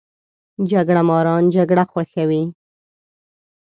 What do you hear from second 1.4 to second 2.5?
جګړه خوښوي